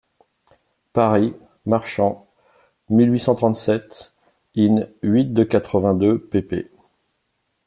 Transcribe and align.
Paris, 0.93 1.35
Marchant, 1.67 2.27
mille 2.89 3.11
huit 3.13 3.19
cent 3.19 3.35
trente-sept, 3.35 4.15
in-huit 4.55 5.31
de 5.31 5.43
quatre-vingt-deux 5.43 6.17
pp. 6.17 6.71